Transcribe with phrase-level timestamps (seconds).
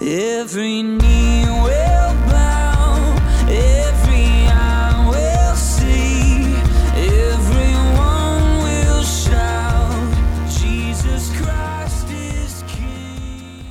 [0.00, 3.16] Every knee will bow,
[3.48, 6.54] every eye will see,
[6.94, 13.64] everyone will shout, Jesus Christ is King.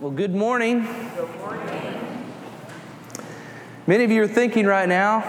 [0.00, 0.88] Well, good morning.
[3.86, 5.20] Many of you are thinking right now,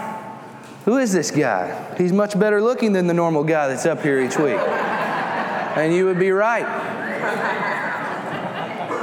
[0.86, 1.94] who is this guy?
[1.98, 4.56] He's much better looking than the normal guy that's up here each week.
[5.76, 6.66] and you would be right.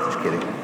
[0.06, 0.54] Just kidding.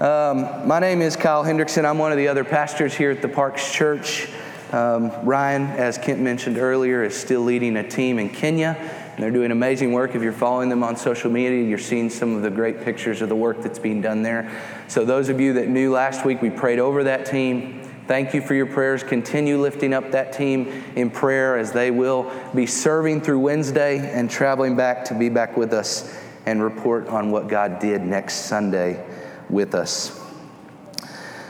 [0.00, 1.84] Um, my name is Kyle Hendrickson.
[1.84, 4.28] I'm one of the other pastors here at the Parks Church.
[4.70, 8.76] Um, Ryan, as Kent mentioned earlier, is still leading a team in Kenya.
[8.78, 10.14] And they're doing amazing work.
[10.14, 13.28] If you're following them on social media, you're seeing some of the great pictures of
[13.28, 14.48] the work that's being done there.
[14.86, 17.82] So, those of you that knew last week, we prayed over that team.
[18.06, 19.02] Thank you for your prayers.
[19.02, 24.30] Continue lifting up that team in prayer as they will be serving through Wednesday and
[24.30, 29.04] traveling back to be back with us and report on what God did next Sunday
[29.50, 30.18] with us.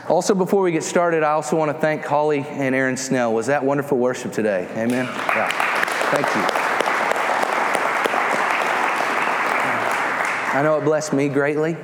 [0.07, 3.33] Also, before we get started, I also want to thank Holly and Aaron Snell.
[3.33, 4.67] Was that wonderful worship today?
[4.71, 5.05] Amen?
[5.05, 5.49] Yeah.
[6.11, 6.41] Thank you.
[10.51, 11.77] I know it blessed me greatly,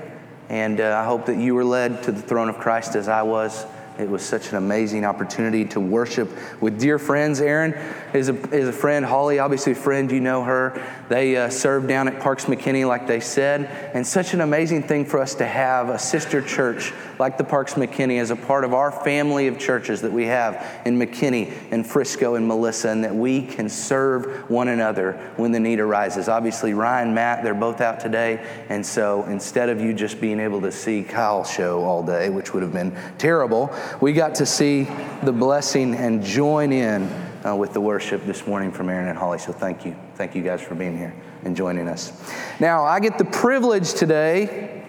[0.50, 3.22] and uh, I hope that you were led to the throne of Christ as I
[3.22, 3.64] was.
[3.98, 6.30] It was such an amazing opportunity to worship
[6.62, 7.40] with dear friends.
[7.40, 7.74] Aaron
[8.14, 9.06] is a, is a friend.
[9.06, 10.12] Holly, obviously a friend.
[10.12, 10.82] You know her.
[11.08, 13.66] They uh, served down at Parks McKinney, like they said.
[13.94, 17.76] And such an amazing thing for us to have a sister church like the Parks
[17.76, 21.88] McKinney as a part of our family of churches that we have in McKinney and
[21.88, 26.28] Frisco and Melissa, and that we can serve one another when the need arises.
[26.28, 28.46] Obviously, Ryan, Matt, they're both out today.
[28.68, 32.54] And so instead of you just being able to see Kyle's show all day, which
[32.54, 34.88] would have been terrible, we got to see
[35.24, 37.04] the blessing and join in
[37.46, 39.40] uh, with the worship this morning from Aaron and Holly.
[39.40, 39.96] So thank you.
[40.16, 42.12] Thank you guys for being here and joining us.
[42.60, 44.84] Now, I get the privilege today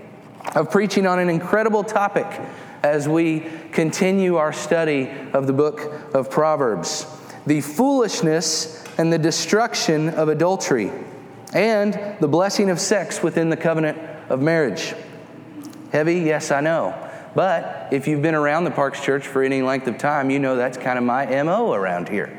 [0.54, 2.26] of preaching on an incredible topic
[2.82, 7.06] as we continue our study of the book of Proverbs
[7.46, 10.90] the foolishness and the destruction of adultery,
[11.54, 14.94] and the blessing of sex within the covenant of marriage.
[15.92, 16.20] Heavy?
[16.20, 17.05] Yes, I know.
[17.36, 20.56] But if you've been around the Parks Church for any length of time, you know
[20.56, 22.34] that's kind of my MO around here.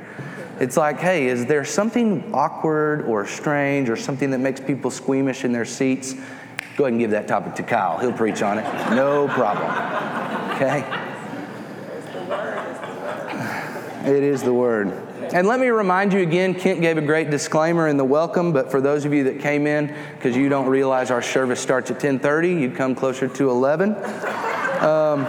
[0.60, 5.46] It's like, hey, is there something awkward or strange or something that makes people squeamish
[5.46, 6.16] in their seats?
[6.76, 8.00] Go ahead and give that topic to Kyle.
[8.00, 8.64] He'll preach on it.
[8.96, 9.68] No problem.
[10.56, 10.80] Okay?
[14.12, 14.88] It is the word.
[15.32, 18.72] And let me remind you again, Kent gave a great disclaimer in the welcome, but
[18.72, 22.00] for those of you that came in because you don't realize our service starts at
[22.00, 23.96] 10:30, you'd come closer to 11.
[24.80, 25.26] Um,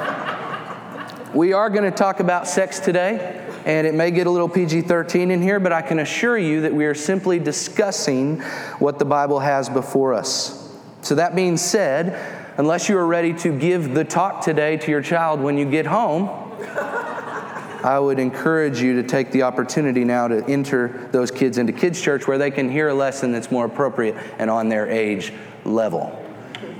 [1.32, 4.82] we are going to talk about sex today, and it may get a little PG
[4.82, 8.40] 13 in here, but I can assure you that we are simply discussing
[8.78, 10.70] what the Bible has before us.
[11.00, 15.00] So, that being said, unless you are ready to give the talk today to your
[15.00, 16.28] child when you get home,
[17.82, 22.02] I would encourage you to take the opportunity now to enter those kids into kids'
[22.02, 25.32] church where they can hear a lesson that's more appropriate and on their age
[25.64, 26.27] level.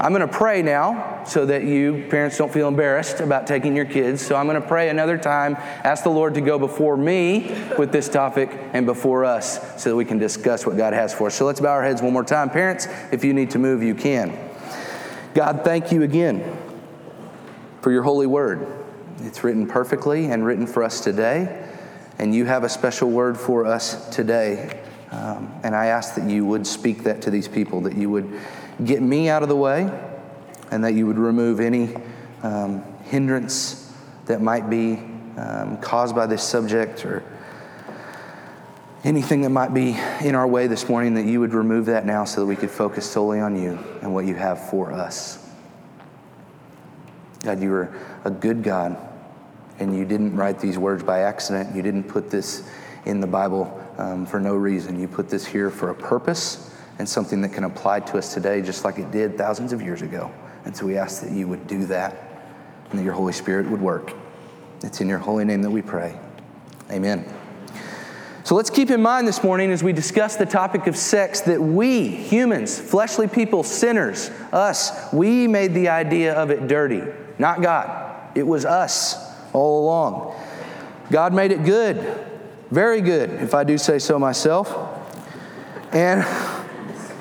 [0.00, 3.84] I'm going to pray now so that you, parents, don't feel embarrassed about taking your
[3.84, 4.24] kids.
[4.24, 7.90] So I'm going to pray another time, ask the Lord to go before me with
[7.90, 11.34] this topic and before us so that we can discuss what God has for us.
[11.34, 12.48] So let's bow our heads one more time.
[12.48, 14.38] Parents, if you need to move, you can.
[15.34, 16.56] God, thank you again
[17.80, 18.66] for your holy word.
[19.22, 21.66] It's written perfectly and written for us today.
[22.20, 24.80] And you have a special word for us today.
[25.10, 28.40] Um, and I ask that you would speak that to these people, that you would
[28.84, 29.90] get me out of the way,
[30.70, 31.94] and that you would remove any
[32.42, 33.92] um, hindrance
[34.26, 34.94] that might be
[35.36, 37.22] um, caused by this subject or
[39.04, 42.24] anything that might be in our way this morning, that you would remove that now
[42.24, 45.44] so that we could focus solely on you and what you have for us.
[47.42, 48.96] God, you are a good God,
[49.78, 51.74] and you didn't write these words by accident.
[51.74, 52.68] You didn't put this
[53.04, 55.00] in the Bible um, for no reason.
[55.00, 58.60] You put this here for a purpose and something that can apply to us today,
[58.60, 60.32] just like it did thousands of years ago.
[60.64, 62.16] And so we ask that you would do that
[62.90, 64.12] and that your Holy Spirit would work.
[64.82, 66.18] It's in your holy name that we pray.
[66.90, 67.32] Amen.
[68.44, 71.60] So let's keep in mind this morning as we discuss the topic of sex that
[71.60, 77.02] we, humans, fleshly people, sinners, us, we made the idea of it dirty,
[77.38, 78.36] not God.
[78.36, 79.16] It was us
[79.52, 80.34] all along.
[81.10, 82.26] God made it good,
[82.70, 84.74] very good, if I do say so myself.
[85.92, 86.22] And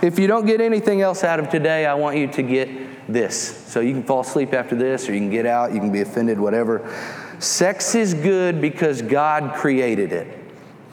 [0.02, 2.70] if you don't get anything else out of today, I want you to get
[3.08, 3.66] this.
[3.68, 6.02] So you can fall asleep after this, or you can get out, you can be
[6.02, 6.94] offended, whatever.
[7.40, 10.28] Sex is good because God created it.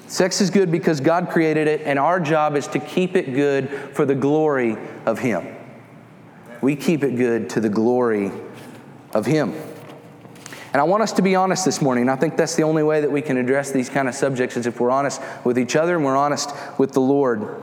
[0.06, 3.68] Sex is good because God created it, and our job is to keep it good
[3.94, 4.76] for the glory
[5.06, 5.48] of Him.
[6.60, 8.30] we keep it good to the glory
[9.12, 9.54] of Him.
[10.72, 12.08] And I want us to be honest this morning.
[12.08, 14.66] I think that's the only way that we can address these kind of subjects is
[14.66, 17.62] if we're honest with each other and we're honest with the Lord.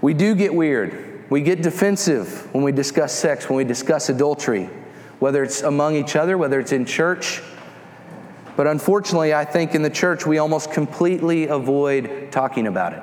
[0.00, 1.30] We do get weird.
[1.30, 4.68] We get defensive when we discuss sex, when we discuss adultery,
[5.18, 7.42] whether it's among each other, whether it's in church.
[8.56, 13.02] But unfortunately, I think in the church we almost completely avoid talking about it.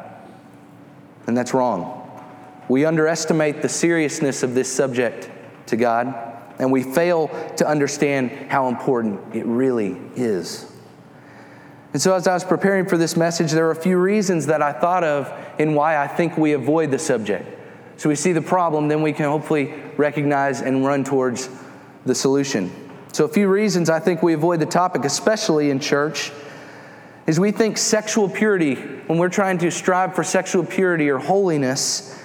[1.27, 1.94] And that's wrong.
[2.67, 5.29] We underestimate the seriousness of this subject
[5.67, 6.13] to God,
[6.59, 10.69] and we fail to understand how important it really is.
[11.97, 14.61] And so, as I was preparing for this message, there are a few reasons that
[14.61, 17.44] I thought of in why I think we avoid the subject.
[17.99, 21.49] So, we see the problem, then we can hopefully recognize and run towards
[22.05, 22.71] the solution.
[23.13, 26.31] So, a few reasons I think we avoid the topic, especially in church,
[27.25, 32.15] is we think sexual purity, when we're trying to strive for sexual purity or holiness,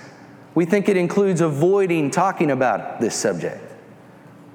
[0.55, 3.72] we think it includes avoiding talking about this subject.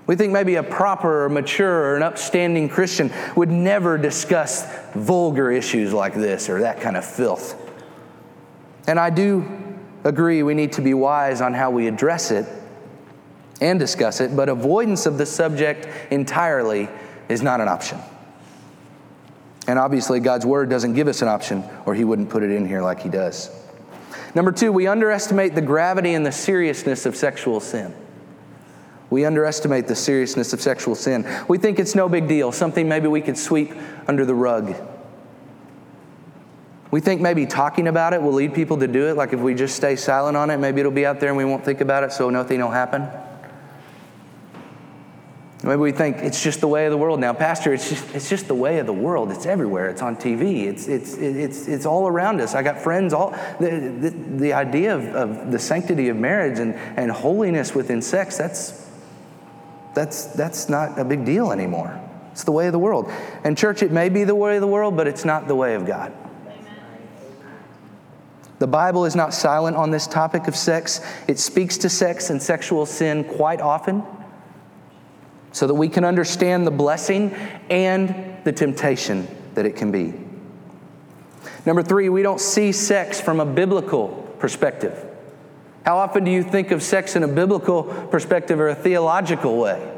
[0.07, 5.51] We think maybe a proper or mature or an upstanding Christian would never discuss vulgar
[5.51, 7.61] issues like this or that kind of filth.
[8.87, 9.45] And I do
[10.05, 12.45] agree we need to be wise on how we address it
[13.59, 16.87] and discuss it, but avoidance of the subject entirely
[17.27, 17.99] is not an option.
[19.67, 22.65] And obviously, God's Word doesn't give us an option, or He wouldn't put it in
[22.65, 23.49] here like He does.
[24.33, 27.93] Number two, we underestimate the gravity and the seriousness of sexual sin.
[29.09, 31.25] We underestimate the seriousness of sexual sin.
[31.47, 33.73] We think it's no big deal, something maybe we could sweep
[34.07, 34.75] under the rug.
[36.91, 39.15] We think maybe talking about it will lead people to do it.
[39.15, 41.45] Like if we just stay silent on it, maybe it'll be out there and we
[41.45, 43.09] won't think about it, so nothing will happen.
[45.63, 47.33] Maybe we think it's just the way of the world now.
[47.33, 49.31] Pastor, it's just, it's just the way of the world.
[49.31, 49.89] It's everywhere.
[49.89, 50.65] It's on TV.
[50.65, 52.55] It's, it's, it's, it's all around us.
[52.55, 56.75] I got friends, all the, the, the idea of, of the sanctity of marriage and,
[56.75, 58.86] and holiness within sex, that's,
[59.97, 61.99] that's, that's not a big deal anymore.
[62.31, 63.11] It's the way of the world.
[63.43, 65.73] And church, it may be the way of the world, but it's not the way
[65.73, 66.13] of God.
[68.59, 71.01] The Bible is not silent on this topic of sex.
[71.27, 74.03] It speaks to sex and sexual sin quite often
[75.51, 77.33] so that we can understand the blessing
[77.69, 80.13] and the temptation that it can be.
[81.65, 85.06] Number three, we don't see sex from a biblical perspective.
[85.87, 89.89] How often do you think of sex in a biblical perspective or a theological way?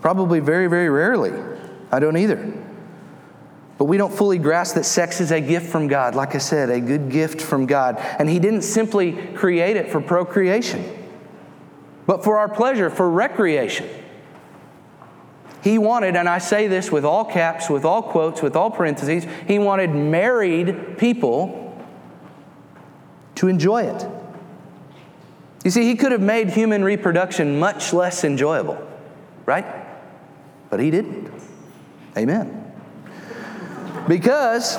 [0.00, 1.32] Probably very, very rarely.
[1.92, 2.52] I don't either.
[3.78, 6.16] But we don't fully grasp that sex is a gift from God.
[6.16, 7.96] Like I said, a good gift from God.
[8.18, 10.84] And He didn't simply create it for procreation,
[12.04, 13.88] but for our pleasure, for recreation.
[15.62, 19.28] He wanted, and I say this with all caps, with all quotes, with all parentheses,
[19.46, 21.80] he wanted married people
[23.36, 24.21] to enjoy it.
[25.64, 28.78] You see, he could have made human reproduction much less enjoyable,
[29.46, 29.64] right?
[30.70, 31.32] But he didn't.
[32.16, 32.72] Amen.
[34.08, 34.76] Because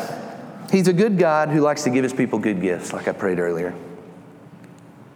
[0.71, 3.39] he's a good God who likes to give his people good gifts, like I prayed
[3.39, 3.73] earlier.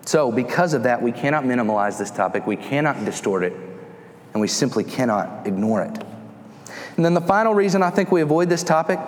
[0.05, 3.53] So, because of that, we cannot minimize this topic, we cannot distort it
[4.33, 6.03] and we simply cannot ignore it.
[6.95, 8.99] And then the final reason I think we avoid this topic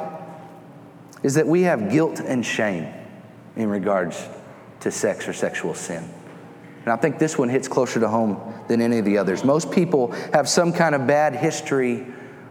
[1.24, 2.94] is that we have guilt and shame
[3.56, 4.28] in regards
[4.82, 6.08] to sex or sexual sin.
[6.84, 9.44] And I think this one hits closer to home than any of the others.
[9.44, 12.08] Most people have some kind of bad history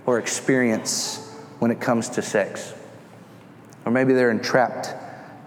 [0.07, 2.75] or experience when it comes to sex.
[3.85, 4.95] Or maybe they're entrapped.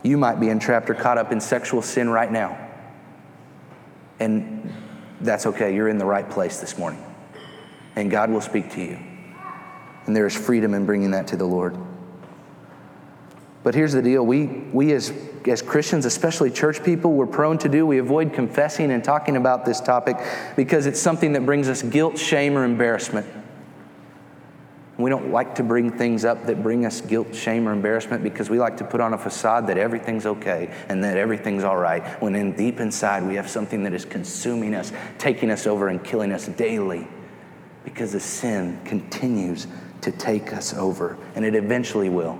[0.03, 2.57] You might be entrapped or caught up in sexual sin right now.
[4.19, 4.73] And
[5.21, 5.75] that's okay.
[5.75, 7.03] You're in the right place this morning
[7.95, 8.99] and God will speak to you.
[10.05, 11.77] And there is freedom in bringing that to the Lord.
[13.63, 15.13] But here's the deal we, we as,
[15.47, 19.65] as Christians, especially church people, we're prone to do, we avoid confessing and talking about
[19.65, 20.17] this topic
[20.55, 23.25] because it's something that brings us guilt, shame, or embarrassment.
[24.97, 28.49] We don't like to bring things up that bring us guilt, shame, or embarrassment because
[28.49, 32.03] we like to put on a facade that everything's okay and that everything's all right,
[32.21, 36.03] when in deep inside we have something that is consuming us, taking us over, and
[36.03, 37.07] killing us daily
[37.83, 39.65] because the sin continues
[40.01, 42.37] to take us over, and it eventually will.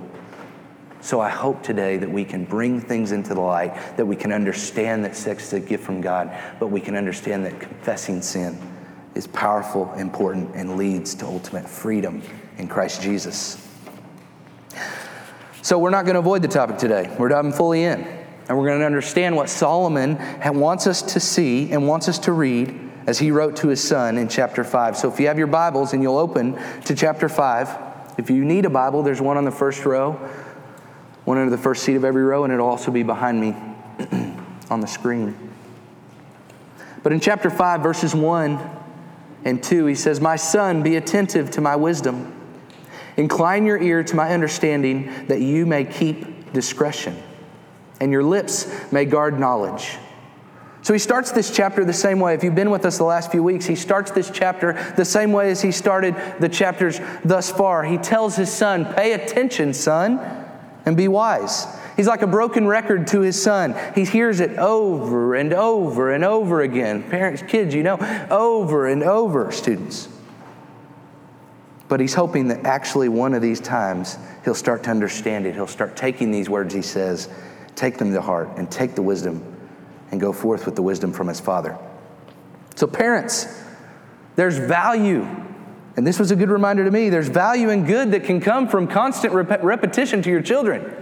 [1.02, 4.32] So I hope today that we can bring things into the light, that we can
[4.32, 8.56] understand that sex is a gift from God, but we can understand that confessing sin
[9.16, 12.22] is powerful, important, and leads to ultimate freedom
[12.56, 13.68] in Christ Jesus.
[15.60, 17.14] So we're not going to avoid the topic today.
[17.18, 18.00] We're diving fully in.
[18.48, 22.32] And we're going to understand what Solomon wants us to see and wants us to
[22.32, 22.78] read
[23.08, 24.96] as he wrote to his son in chapter 5.
[24.96, 28.66] So if you have your Bibles and you'll open to chapter 5, if you need
[28.66, 30.20] a Bible, there's one on the first row,
[31.24, 33.54] one under the first seat of every row, and it'll also be behind me
[34.70, 35.36] on the screen.
[37.02, 38.58] But in chapter 5, verses 1
[39.44, 42.32] and 2, he says, My son, be attentive to my wisdom.
[43.16, 47.20] Incline your ear to my understanding, that you may keep discretion,
[48.00, 49.96] and your lips may guard knowledge.
[50.82, 52.34] So he starts this chapter the same way.
[52.34, 55.32] If you've been with us the last few weeks, he starts this chapter the same
[55.32, 57.84] way as he started the chapters thus far.
[57.84, 60.18] He tells his son, Pay attention, son,
[60.84, 61.66] and be wise.
[61.96, 63.74] He's like a broken record to his son.
[63.94, 67.02] He hears it over and over and over again.
[67.02, 67.98] Parents, kids, you know,
[68.30, 70.08] over and over, students.
[71.88, 75.54] But he's hoping that actually one of these times he'll start to understand it.
[75.54, 77.28] He'll start taking these words he says,
[77.74, 79.44] take them to heart, and take the wisdom
[80.10, 81.76] and go forth with the wisdom from his father.
[82.76, 83.62] So, parents,
[84.36, 85.26] there's value.
[85.96, 87.10] And this was a good reminder to me.
[87.10, 90.96] There's value and good that can come from constant rep- repetition to your children.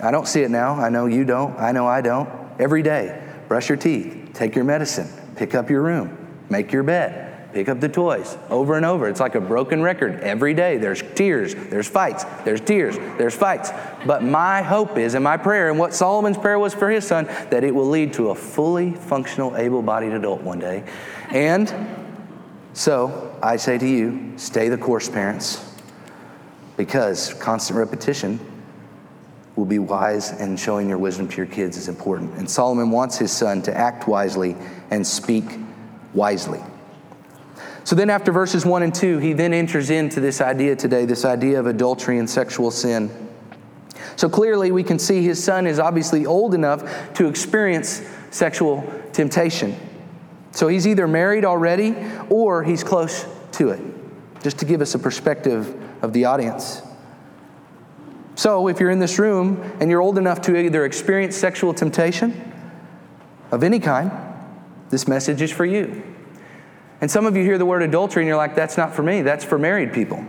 [0.00, 0.74] I don't see it now.
[0.74, 1.58] I know you don't.
[1.58, 2.28] I know I don't.
[2.58, 6.16] Every day, brush your teeth, take your medicine, pick up your room,
[6.50, 9.08] make your bed, pick up the toys over and over.
[9.08, 10.20] It's like a broken record.
[10.20, 13.70] Every day, there's tears, there's fights, there's tears, there's fights.
[14.06, 17.26] But my hope is, and my prayer, and what Solomon's prayer was for his son,
[17.50, 20.84] that it will lead to a fully functional, able bodied adult one day.
[21.30, 22.01] And
[22.74, 25.64] so I say to you, stay the course, parents,
[26.76, 28.40] because constant repetition
[29.56, 32.34] will be wise and showing your wisdom to your kids is important.
[32.38, 34.56] And Solomon wants his son to act wisely
[34.90, 35.44] and speak
[36.14, 36.62] wisely.
[37.84, 41.24] So then, after verses 1 and 2, he then enters into this idea today, this
[41.24, 43.10] idea of adultery and sexual sin.
[44.14, 49.76] So clearly, we can see his son is obviously old enough to experience sexual temptation.
[50.52, 51.96] So he's either married already
[52.28, 53.80] or he's close to it,
[54.42, 56.82] just to give us a perspective of the audience.
[58.34, 62.52] So, if you're in this room and you're old enough to either experience sexual temptation
[63.50, 64.10] of any kind,
[64.88, 66.02] this message is for you.
[67.02, 69.22] And some of you hear the word adultery and you're like, that's not for me,
[69.22, 70.24] that's for married people.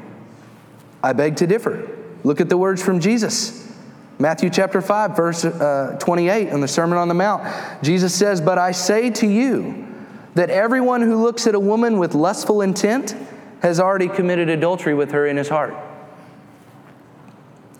[1.01, 1.89] I beg to differ.
[2.23, 3.71] Look at the words from Jesus.
[4.19, 7.43] Matthew chapter 5, verse uh, 28 on the Sermon on the Mount.
[7.83, 9.92] Jesus says, But I say to you
[10.35, 13.15] that everyone who looks at a woman with lustful intent
[13.61, 15.75] has already committed adultery with her in his heart.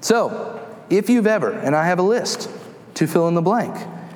[0.01, 2.49] So, if you've ever, and I have a list
[2.95, 3.75] to fill in the blank,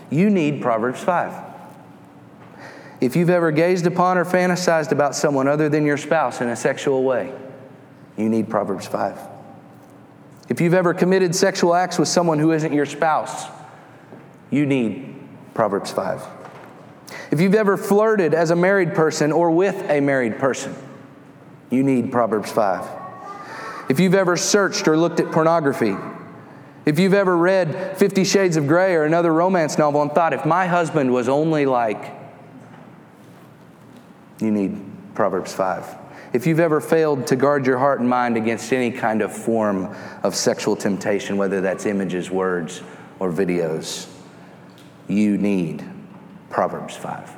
[0.09, 1.45] you need Proverbs 5.
[2.99, 6.55] If you've ever gazed upon or fantasized about someone other than your spouse in a
[6.55, 7.33] sexual way,
[8.17, 9.19] you need Proverbs 5.
[10.49, 13.45] If you've ever committed sexual acts with someone who isn't your spouse,
[14.49, 15.15] you need
[15.53, 16.36] Proverbs 5.
[17.31, 20.75] If you've ever flirted as a married person or with a married person,
[21.69, 22.85] you need Proverbs 5.
[23.89, 25.95] If you've ever searched or looked at pornography,
[26.85, 30.45] if you've ever read Fifty Shades of Grey or another romance novel and thought, if
[30.45, 32.13] my husband was only like,
[34.39, 34.79] you need
[35.15, 35.95] Proverbs 5.
[36.33, 39.93] If you've ever failed to guard your heart and mind against any kind of form
[40.23, 42.81] of sexual temptation, whether that's images, words,
[43.19, 44.07] or videos,
[45.07, 45.83] you need
[46.57, 47.35] Proverbs 5.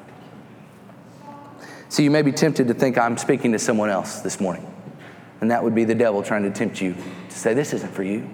[1.90, 4.66] So you may be tempted to think I'm speaking to someone else this morning.
[5.42, 6.96] And that would be the devil trying to tempt you
[7.28, 8.30] to say, This isn't for you.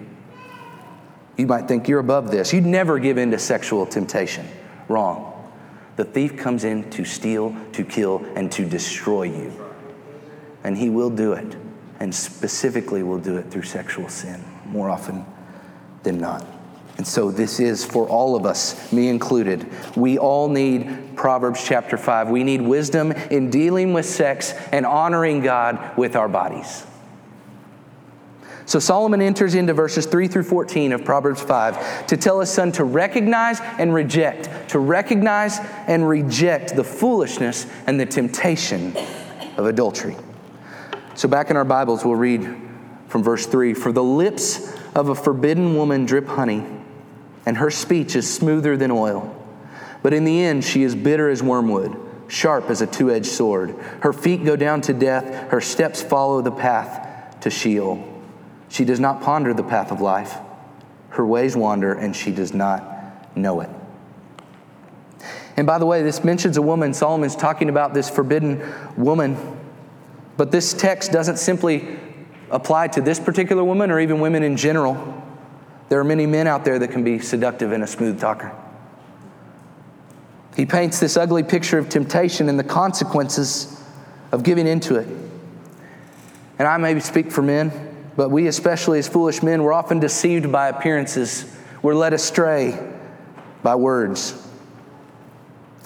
[1.36, 2.52] You might think you're above this.
[2.52, 4.46] You'd never give in to sexual temptation.
[4.86, 5.52] Wrong.
[5.96, 9.52] The thief comes in to steal, to kill, and to destroy you.
[10.62, 11.56] And he will do it,
[11.98, 15.26] and specifically will do it through sexual sin more often
[16.04, 16.46] than not.
[16.96, 19.66] And so this is for all of us, me included.
[19.96, 22.30] We all need Proverbs chapter 5.
[22.30, 26.86] We need wisdom in dealing with sex and honoring God with our bodies.
[28.64, 32.72] So Solomon enters into verses 3 through 14 of Proverbs 5 to tell his son
[32.72, 38.96] to recognize and reject, to recognize and reject the foolishness and the temptation
[39.56, 40.16] of adultery.
[41.14, 42.60] So back in our Bibles, we'll read
[43.06, 46.66] from verse 3 For the lips of a forbidden woman drip honey,
[47.46, 49.32] and her speech is smoother than oil.
[50.02, 51.96] But in the end, she is bitter as wormwood,
[52.28, 53.70] sharp as a two edged sword.
[54.02, 58.12] Her feet go down to death, her steps follow the path to Sheol.
[58.68, 60.36] She does not ponder the path of life.
[61.10, 63.70] Her ways wander, and she does not know it.
[65.56, 66.92] And by the way, this mentions a woman.
[66.92, 68.60] Solomon's talking about this forbidden
[68.96, 69.36] woman.
[70.36, 71.98] But this text doesn't simply
[72.50, 75.25] apply to this particular woman or even women in general.
[75.88, 78.52] There are many men out there that can be seductive and a smooth talker.
[80.56, 83.80] He paints this ugly picture of temptation and the consequences
[84.32, 85.06] of giving into it.
[86.58, 87.70] And I maybe speak for men,
[88.16, 91.54] but we, especially as foolish men, we're often deceived by appearances.
[91.82, 92.78] We're led astray
[93.62, 94.42] by words.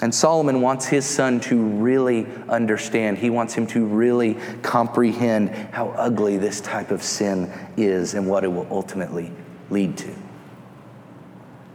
[0.00, 3.18] And Solomon wants his son to really understand.
[3.18, 8.44] He wants him to really comprehend how ugly this type of sin is and what
[8.44, 9.32] it will ultimately
[9.70, 10.14] lead to.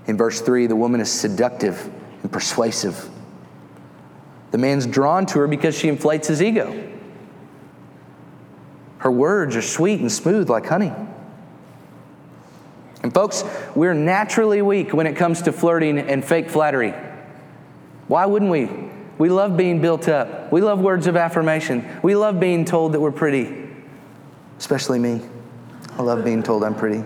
[0.08, 3.10] In verse 3, the woman is seductive and persuasive.
[4.52, 6.92] The man's drawn to her because she inflates his ego.
[9.00, 10.94] Her words are sweet and smooth like honey.
[13.04, 13.44] And folks,
[13.76, 16.94] we're naturally weak when it comes to flirting and fake flattery.
[18.08, 18.70] Why wouldn't we?
[19.18, 20.52] We love being built up.
[20.52, 21.88] We love words of affirmation.
[22.04, 23.70] We love being told that we're pretty,
[24.58, 25.22] especially me.
[25.98, 27.04] I love being told I'm pretty.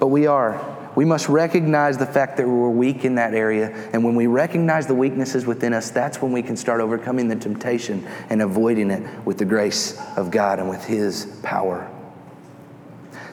[0.00, 0.78] But we are.
[0.96, 3.68] We must recognize the fact that we're weak in that area.
[3.92, 7.36] And when we recognize the weaknesses within us, that's when we can start overcoming the
[7.36, 11.88] temptation and avoiding it with the grace of God and with His power.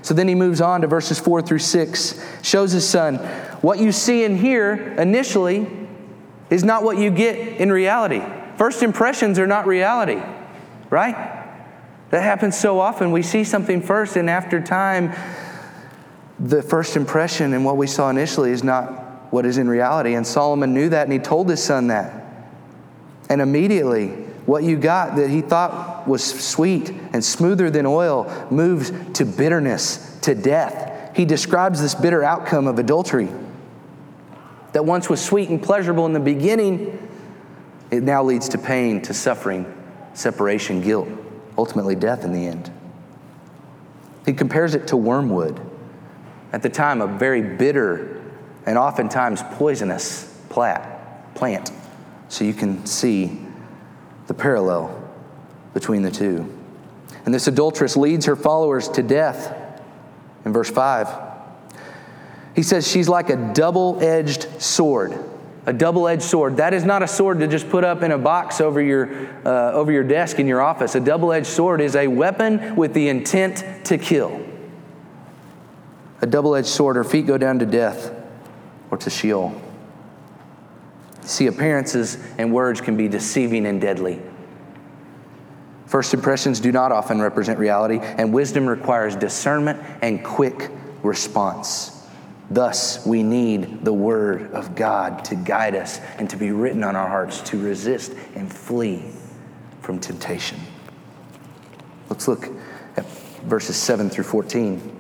[0.04, 3.16] So then he moves on to verses four through six, shows his son,
[3.62, 5.68] what you see and hear initially
[6.50, 8.22] is not what you get in reality.
[8.58, 10.22] First impressions are not reality,
[10.90, 11.16] right?
[12.12, 13.12] That happens so often.
[13.12, 15.14] We see something first, and after time,
[16.40, 20.14] the first impression and what we saw initially is not what is in reality.
[20.14, 22.24] And Solomon knew that, and he told his son that.
[23.30, 24.10] And immediately,
[24.46, 30.18] what you got that he thought was sweet and smoother than oil moves to bitterness,
[30.22, 31.16] to death.
[31.16, 33.30] He describes this bitter outcome of adultery
[34.72, 37.10] that once was sweet and pleasurable in the beginning,
[37.90, 39.66] it now leads to pain, to suffering,
[40.14, 41.10] separation, guilt,
[41.58, 42.72] ultimately death in the end.
[44.26, 45.60] He compares it to wormwood,
[46.54, 48.24] at the time, a very bitter
[48.66, 51.72] and oftentimes poisonous plat, plant.
[52.30, 53.40] So you can see
[54.28, 55.10] the parallel
[55.74, 56.54] between the two.
[57.26, 59.56] And this adulteress leads her followers to death
[60.46, 61.08] in verse 5.
[62.56, 65.14] He says she's like a double edged sword.
[65.66, 66.58] A double edged sword.
[66.58, 69.74] That is not a sword to just put up in a box over your, uh,
[69.74, 70.96] over your desk in your office.
[70.96, 74.47] A double edged sword is a weapon with the intent to kill.
[76.22, 78.12] A double edged sword, her feet go down to death
[78.90, 79.62] or to Sheol.
[81.22, 84.22] See, appearances and words can be deceiving and deadly.
[85.86, 90.70] First impressions do not often represent reality, and wisdom requires discernment and quick
[91.04, 91.94] response.
[92.50, 96.96] Thus, we need the Word of God to guide us and to be written on
[96.96, 99.04] our hearts to resist and flee
[99.82, 100.60] from temptation.
[102.10, 102.50] Let's look
[102.96, 103.06] at
[103.44, 104.97] verses 7 through 14.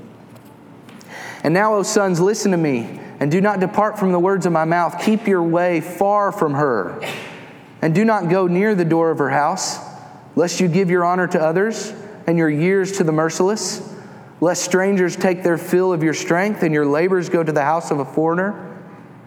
[1.43, 4.51] And now, O sons, listen to me and do not depart from the words of
[4.51, 5.01] my mouth.
[5.03, 7.01] Keep your way far from her,
[7.81, 9.79] and do not go near the door of her house,
[10.35, 11.93] lest you give your honor to others
[12.27, 13.95] and your years to the merciless,
[14.41, 17.89] lest strangers take their fill of your strength and your labors go to the house
[17.89, 18.63] of a foreigner.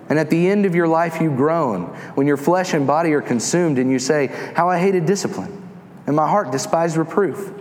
[0.08, 3.22] And at the end of your life, you groan when your flesh and body are
[3.22, 5.68] consumed, and you say, How I hated discipline,
[6.06, 7.52] and my heart despised reproof.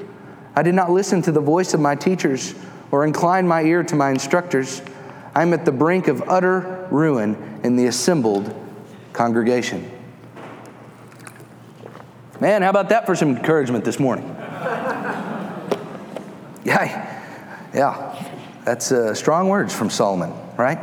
[0.56, 2.56] I did not listen to the voice of my teachers
[2.92, 4.82] or incline my ear to my instructors.
[5.36, 8.54] I'm at the brink of utter ruin in the assembled
[9.14, 9.92] congregation.
[12.40, 14.36] Man, how about that for some encouragement this morning?
[16.66, 17.24] Yeah,
[17.74, 18.32] yeah,
[18.66, 20.78] that's uh, strong words from Solomon, right?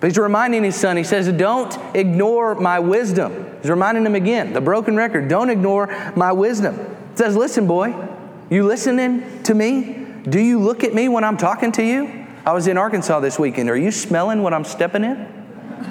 [0.00, 3.58] But he's reminding his son, he says, Don't ignore my wisdom.
[3.60, 6.76] He's reminding him again, the broken record, don't ignore my wisdom.
[6.76, 7.94] He says, Listen, boy,
[8.48, 9.99] you listening to me?
[10.28, 12.26] Do you look at me when I'm talking to you?
[12.44, 13.70] I was in Arkansas this weekend.
[13.70, 15.16] Are you smelling what I'm stepping in?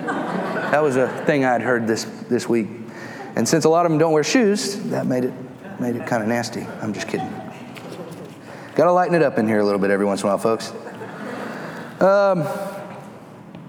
[0.06, 2.68] that was a thing I'd heard this, this week.
[3.36, 5.34] And since a lot of them don't wear shoes, that made it,
[5.80, 6.62] made it kind of nasty.
[6.82, 7.30] I'm just kidding.
[8.76, 10.38] Got to lighten it up in here a little bit every once in a while,
[10.38, 10.72] folks.
[12.02, 12.48] Um,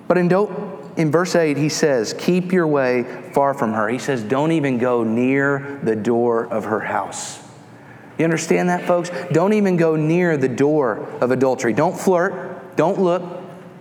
[0.09, 3.89] but in, don't, in verse 8, he says, Keep your way far from her.
[3.89, 7.43] He says, Don't even go near the door of her house.
[8.21, 9.11] You understand that, folks?
[9.33, 11.73] Don't even go near the door of adultery.
[11.73, 12.77] Don't flirt.
[12.77, 13.23] Don't look.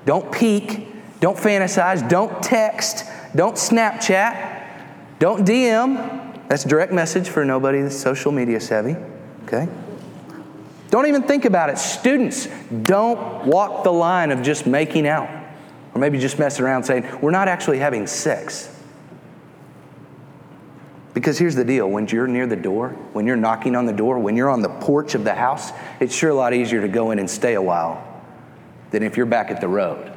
[0.06, 0.88] Don't peek.
[1.20, 2.08] Don't fantasize.
[2.08, 3.04] Don't text.
[3.36, 4.66] Don't Snapchat.
[5.20, 6.48] Don't DM.
[6.48, 8.96] That's direct message for nobody that's social media savvy.
[9.44, 9.68] Okay?
[10.90, 11.78] Don't even think about it.
[11.78, 12.48] Students,
[12.84, 15.30] don't walk the line of just making out.
[15.94, 18.74] Or maybe just messing around saying, we're not actually having sex.
[21.14, 24.20] Because here's the deal when you're near the door, when you're knocking on the door,
[24.20, 27.12] when you're on the porch of the house, it's sure a lot easier to go
[27.12, 28.06] in and stay a while
[28.92, 30.12] than if you're back at the road.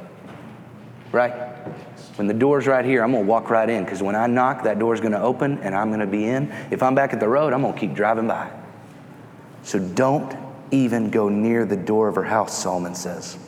[1.10, 1.32] Right?
[2.16, 4.78] When the door's right here, I'm to walk right in because when I knock, that
[4.78, 6.52] door's to open and I'm to be in.
[6.70, 8.50] If I'm back at the road, I'm to keep driving by.
[9.62, 10.36] So don't
[10.70, 13.38] even go near the door of her house, Solomon says.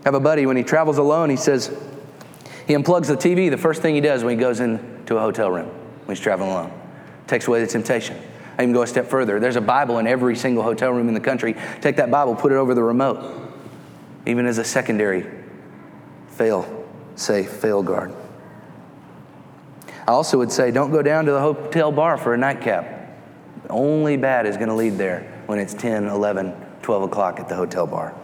[0.00, 1.74] I have a buddy, when he travels alone, he says,
[2.66, 3.50] He unplugs the TV.
[3.50, 5.70] The first thing he does when he goes into a hotel room,
[6.04, 6.72] when he's traveling alone,
[7.26, 8.16] takes away the temptation.
[8.58, 9.40] I even go a step further.
[9.40, 11.56] There's a Bible in every single hotel room in the country.
[11.80, 13.52] Take that Bible, put it over the remote,
[14.26, 15.26] even as a secondary
[16.28, 16.84] fail
[17.16, 18.12] safe, fail guard.
[20.06, 23.16] I also would say don't go down to the hotel bar for a nightcap.
[23.70, 27.54] Only bad is going to lead there when it's 10, 11, 12 o'clock at the
[27.54, 28.14] hotel bar.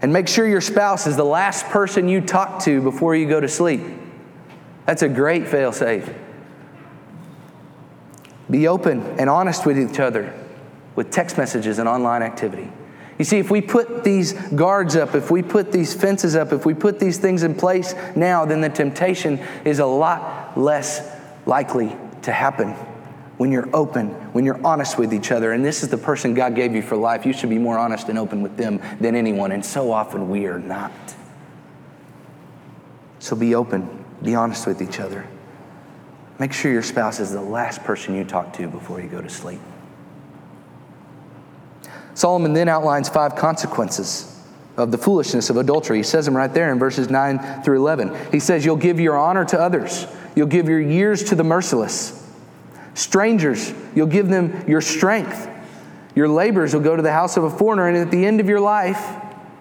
[0.00, 3.40] And make sure your spouse is the last person you talk to before you go
[3.40, 3.80] to sleep.
[4.86, 6.08] That's a great fail safe.
[8.50, 10.32] Be open and honest with each other
[10.94, 12.70] with text messages and online activity.
[13.18, 16.64] You see, if we put these guards up, if we put these fences up, if
[16.64, 21.08] we put these things in place now, then the temptation is a lot less
[21.44, 22.74] likely to happen
[23.36, 25.52] when you're open, when you're honest with each other.
[25.52, 27.26] And this is the person God gave you for life.
[27.26, 29.52] You should be more honest and open with them than anyone.
[29.52, 30.92] And so often we are not.
[33.18, 35.26] So be open, be honest with each other.
[36.38, 39.28] Make sure your spouse is the last person you talk to before you go to
[39.28, 39.60] sleep.
[42.14, 44.34] Solomon then outlines five consequences
[44.76, 45.98] of the foolishness of adultery.
[45.98, 48.32] He says them right there in verses 9 through 11.
[48.32, 52.14] He says, You'll give your honor to others, you'll give your years to the merciless.
[52.94, 55.48] Strangers, you'll give them your strength.
[56.16, 58.48] Your labors will go to the house of a foreigner, and at the end of
[58.48, 59.00] your life,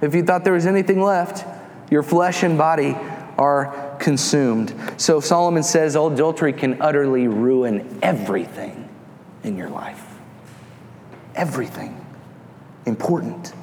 [0.01, 1.45] if you thought there was anything left,
[1.91, 2.95] your flesh and body
[3.37, 4.73] are consumed.
[4.97, 8.89] So Solomon says adultery can utterly ruin everything
[9.43, 10.03] in your life.
[11.35, 12.03] Everything
[12.87, 13.53] important.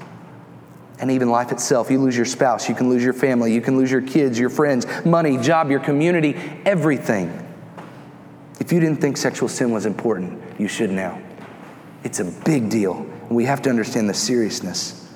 [1.00, 1.90] And even life itself.
[1.90, 4.50] You lose your spouse, you can lose your family, you can lose your kids, your
[4.50, 7.40] friends, money, job, your community, everything.
[8.60, 11.20] If you didn't think sexual sin was important, you should now.
[12.04, 13.04] It's a big deal.
[13.28, 15.12] We have to understand the seriousness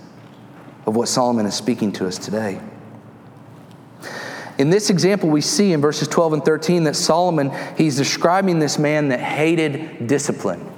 [0.86, 2.60] of what Solomon is speaking to us today.
[4.58, 8.76] In this example, we see in verses 12 and 13 that Solomon, he's describing this
[8.78, 10.68] man that hated discipline.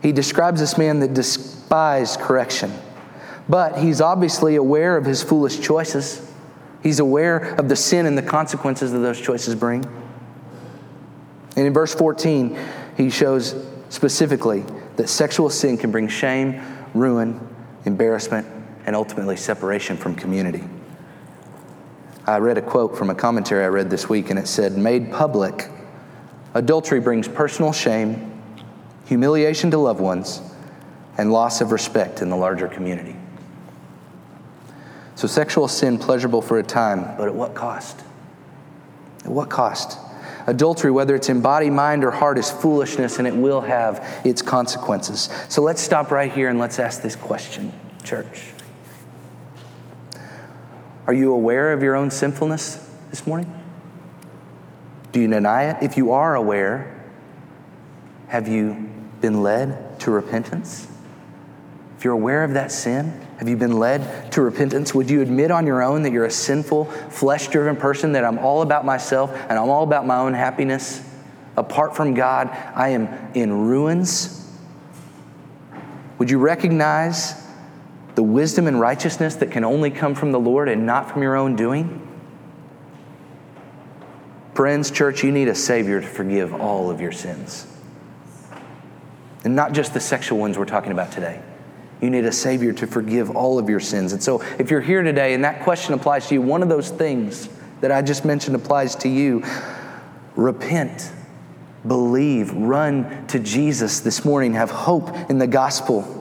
[0.00, 2.72] He describes this man that despised correction.
[3.48, 6.32] But he's obviously aware of his foolish choices.
[6.82, 9.84] He's aware of the sin and the consequences that those choices bring.
[11.56, 12.56] And in verse 14,
[12.96, 13.56] he shows
[13.88, 14.64] specifically
[14.96, 16.62] that sexual sin can bring shame,
[16.94, 17.40] ruin,
[17.84, 18.46] embarrassment,
[18.84, 20.62] and ultimately separation from community.
[22.26, 25.12] I read a quote from a commentary I read this week, and it said, Made
[25.12, 25.70] public,
[26.54, 28.42] adultery brings personal shame,
[29.06, 30.40] humiliation to loved ones,
[31.18, 33.14] and loss of respect in the larger community.
[35.14, 38.02] So, sexual sin pleasurable for a time, but at what cost?
[39.24, 39.98] At what cost?
[40.48, 44.42] Adultery, whether it's in body, mind, or heart, is foolishness and it will have its
[44.42, 45.28] consequences.
[45.48, 47.72] So let's stop right here and let's ask this question,
[48.04, 48.52] church.
[51.06, 53.52] Are you aware of your own sinfulness this morning?
[55.12, 55.82] Do you deny it?
[55.82, 57.00] If you are aware,
[58.28, 58.90] have you
[59.20, 60.88] been led to repentance?
[61.96, 64.94] If you're aware of that sin, have you been led to repentance?
[64.94, 68.38] Would you admit on your own that you're a sinful, flesh driven person, that I'm
[68.38, 71.02] all about myself and I'm all about my own happiness?
[71.56, 74.50] Apart from God, I am in ruins.
[76.18, 77.45] Would you recognize
[78.16, 81.36] the wisdom and righteousness that can only come from the Lord and not from your
[81.36, 82.02] own doing?
[84.54, 87.66] Friends, church, you need a Savior to forgive all of your sins.
[89.44, 91.42] And not just the sexual ones we're talking about today.
[92.00, 94.14] You need a Savior to forgive all of your sins.
[94.14, 96.90] And so, if you're here today and that question applies to you, one of those
[96.90, 97.50] things
[97.82, 99.44] that I just mentioned applies to you,
[100.36, 101.10] repent,
[101.86, 106.15] believe, run to Jesus this morning, have hope in the gospel,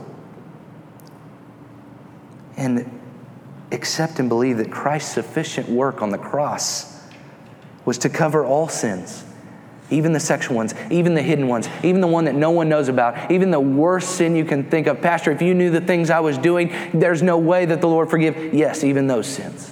[2.57, 2.89] and
[3.71, 7.03] accept and believe that Christ's sufficient work on the cross
[7.83, 9.23] was to cover all sins
[9.89, 12.87] even the sexual ones, even the hidden ones, even the one that no one knows
[12.87, 15.01] about, even the worst sin you can think of.
[15.01, 18.09] Pastor, if you knew the things I was doing, there's no way that the Lord
[18.09, 18.53] forgive.
[18.53, 19.71] Yes, even those sins.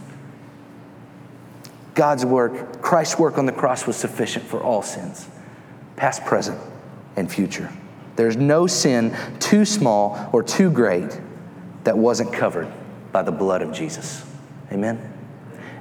[1.95, 5.27] God's work, Christ's work on the cross was sufficient for all sins,
[5.95, 6.59] past, present,
[7.15, 7.71] and future.
[8.15, 11.19] There's no sin too small or too great
[11.83, 12.71] that wasn't covered
[13.11, 14.25] by the blood of Jesus.
[14.71, 15.13] Amen.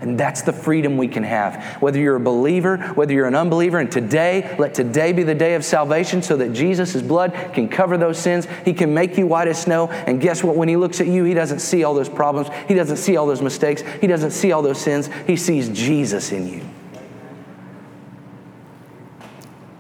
[0.03, 1.81] And that's the freedom we can have.
[1.81, 5.55] Whether you're a believer, whether you're an unbeliever, and today, let today be the day
[5.55, 8.49] of salvation so that Jesus' blood can cover those sins.
[8.65, 9.87] He can make you white as snow.
[9.91, 10.57] And guess what?
[10.57, 13.29] When He looks at you, He doesn't see all those problems, He doesn't see all
[13.29, 15.09] those mistakes, He doesn't see all those sins.
[15.25, 16.63] He sees Jesus in you.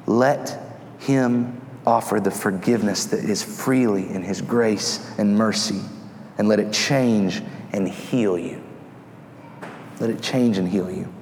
[0.06, 0.56] Let
[1.00, 5.80] Him offer the forgiveness that is freely in His grace and mercy,
[6.38, 7.42] and let it change
[7.72, 8.62] and heal you.
[10.00, 11.12] Let it change and heal you.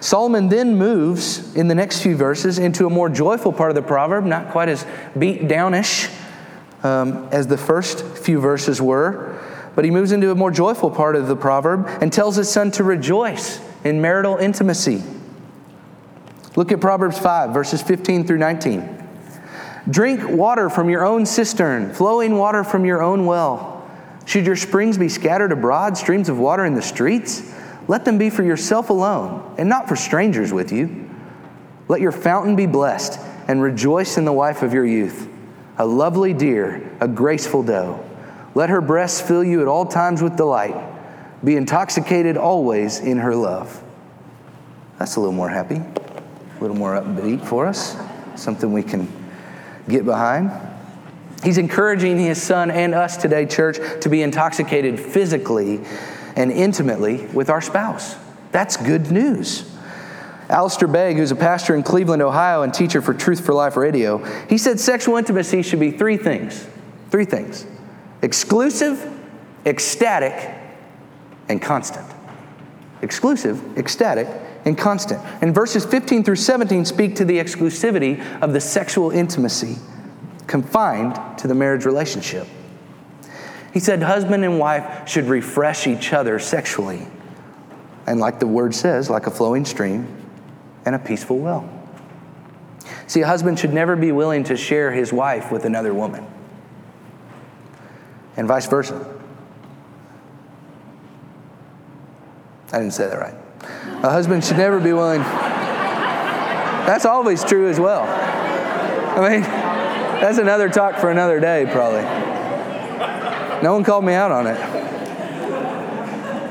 [0.00, 3.82] Solomon then moves in the next few verses into a more joyful part of the
[3.82, 4.84] proverb, not quite as
[5.16, 6.10] beat downish
[6.82, 9.40] um, as the first few verses were,
[9.76, 12.70] but he moves into a more joyful part of the proverb and tells his son
[12.72, 15.02] to rejoice in marital intimacy.
[16.56, 19.01] Look at Proverbs 5, verses 15 through 19.
[19.90, 23.90] Drink water from your own cistern, flowing water from your own well.
[24.26, 27.52] Should your springs be scattered abroad, streams of water in the streets?
[27.88, 31.10] Let them be for yourself alone, and not for strangers with you.
[31.88, 33.18] Let your fountain be blessed,
[33.48, 35.28] and rejoice in the wife of your youth,
[35.78, 38.08] a lovely deer, a graceful doe.
[38.54, 40.76] Let her breasts fill you at all times with delight.
[41.42, 43.82] Be intoxicated always in her love.
[45.00, 47.96] That's a little more happy, a little more upbeat for us,
[48.36, 49.08] something we can
[49.88, 50.50] get behind.
[51.42, 55.80] He's encouraging his son and us today, church, to be intoxicated physically
[56.36, 58.16] and intimately with our spouse.
[58.52, 59.68] That's good news.
[60.48, 64.18] Alistair Begg, who's a pastor in Cleveland, Ohio, and teacher for Truth for Life Radio,
[64.48, 66.66] he said sexual intimacy should be three things.
[67.10, 67.66] Three things
[68.22, 69.12] exclusive,
[69.66, 70.54] ecstatic,
[71.48, 72.06] and constant.
[73.00, 74.28] Exclusive, ecstatic,
[74.64, 75.20] and constant.
[75.42, 79.76] And verses 15 through 17 speak to the exclusivity of the sexual intimacy
[80.46, 82.46] confined to the marriage relationship.
[83.72, 87.06] He said husband and wife should refresh each other sexually.
[88.06, 90.06] And like the word says, like a flowing stream
[90.84, 91.68] and a peaceful well.
[93.06, 96.26] See, a husband should never be willing to share his wife with another woman,
[98.36, 99.06] and vice versa.
[102.72, 103.34] I didn't say that right.
[104.02, 105.20] A husband should never be willing.
[105.20, 108.02] That's always true as well.
[108.02, 112.02] I mean, that's another talk for another day, probably.
[113.62, 114.56] No one called me out on it.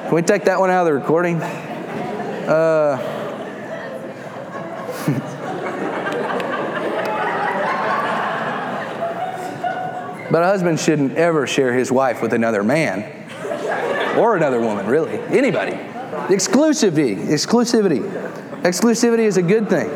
[0.06, 1.42] Can we take that one out of the recording?
[1.42, 2.98] Uh,
[10.32, 13.12] but a husband shouldn't ever share his wife with another man
[14.18, 15.20] or another woman, really.
[15.38, 15.91] Anybody.
[16.12, 17.16] Exclusivity.
[17.28, 18.02] Exclusivity.
[18.64, 19.90] Exclusivity is a good thing.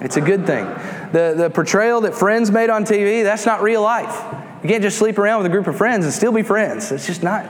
[0.00, 0.64] It's a good thing.
[1.12, 4.22] The, the portrayal that friends made on TV, that's not real life.
[4.62, 6.90] You can't just sleep around with a group of friends and still be friends.
[6.90, 7.48] It's just not,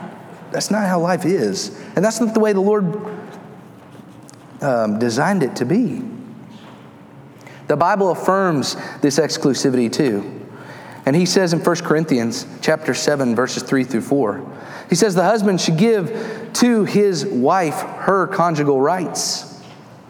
[0.51, 1.69] that's not how life is.
[1.95, 2.85] And that's not the way the Lord
[4.61, 6.03] um, designed it to be.
[7.67, 10.44] The Bible affirms this exclusivity too.
[11.05, 14.85] And he says in 1 Corinthians chapter 7 verses 3 through 4.
[14.89, 19.61] He says the husband should give to his wife her conjugal rights,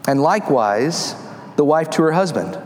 [0.06, 1.14] and likewise
[1.56, 2.58] the wife to her husband.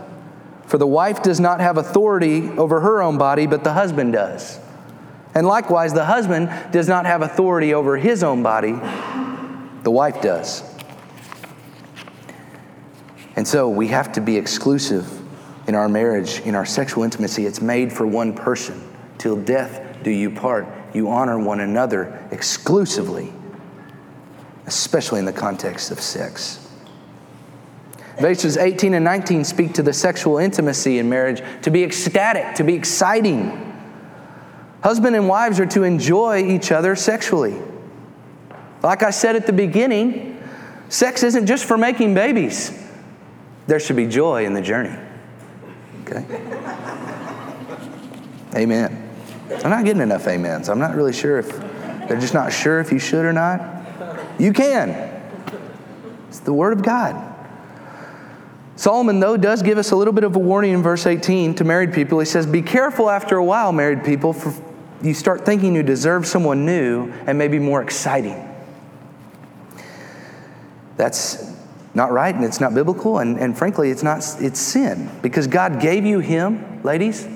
[0.67, 4.59] For the wife does not have authority over her own body, but the husband does.
[5.33, 8.73] And likewise, the husband does not have authority over his own body,
[9.83, 10.63] the wife does.
[13.35, 15.20] And so we have to be exclusive
[15.67, 17.45] in our marriage, in our sexual intimacy.
[17.45, 18.81] It's made for one person.
[19.17, 20.67] Till death do you part.
[20.93, 23.31] You honor one another exclusively,
[24.65, 26.67] especially in the context of sex.
[28.19, 32.63] Verses 18 and 19 speak to the sexual intimacy in marriage to be ecstatic, to
[32.63, 33.67] be exciting.
[34.83, 37.55] Husband and wives are to enjoy each other sexually.
[38.83, 40.41] Like I said at the beginning,
[40.89, 42.77] sex isn't just for making babies,
[43.67, 44.97] there should be joy in the journey.
[46.11, 46.25] Okay?
[48.55, 49.09] Amen.
[49.63, 50.69] I'm not getting enough amens.
[50.69, 51.49] I'm not really sure if
[52.07, 53.61] they're just not sure if you should or not.
[54.39, 54.89] You can.
[56.27, 57.27] It's the Word of God.
[58.75, 61.63] Solomon, though, does give us a little bit of a warning in verse 18 to
[61.63, 62.19] married people.
[62.19, 64.53] He says, Be careful after a while, married people, for
[65.03, 68.47] you start thinking you deserve someone new and maybe more exciting.
[70.97, 71.50] That's
[71.93, 75.09] not right and it's not biblical, and, and frankly, it's not it's sin.
[75.21, 77.27] Because God gave you him, ladies,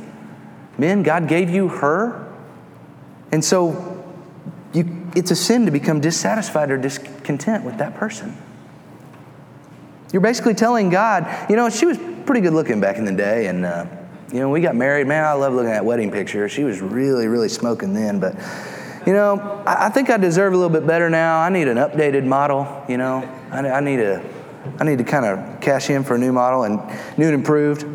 [0.78, 2.34] men, God gave you her.
[3.32, 4.04] And so
[4.74, 8.38] you, it's a sin to become dissatisfied or discontent with that person.
[10.14, 13.48] You're basically telling God, you know, she was pretty good looking back in the day,
[13.48, 13.86] and uh,
[14.32, 15.08] you know, we got married.
[15.08, 16.48] Man, I love looking at wedding picture.
[16.48, 18.36] She was really, really smoking then, but
[19.06, 21.40] you know, I, think I deserve a little bit better now.
[21.40, 22.84] I need an updated model.
[22.90, 23.18] You know,
[23.52, 24.24] I need a,
[24.80, 26.80] I need to kind of cash in for a new model and
[27.18, 27.86] new and improved.